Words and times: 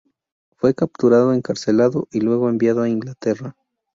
Fue 0.57 0.73
capturado, 0.73 1.31
encarcelado 1.31 2.07
y 2.11 2.21
luego 2.21 2.49
enviado 2.49 2.81
a 2.81 2.89
Inglaterra. 2.89 3.55